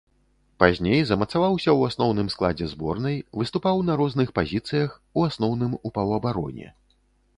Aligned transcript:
Пазней 0.61 1.01
замацаваўся 1.09 1.63
ў 1.73 1.79
асноўным 1.91 2.31
складзе 2.35 2.69
зборнай, 2.73 3.17
выступаў 3.41 3.75
на 3.91 3.99
розных 4.01 4.33
пазіцыях, 4.41 4.89
у 5.21 5.27
асноўным 5.33 5.77
у 5.79 5.97
паўабароне. 5.99 6.67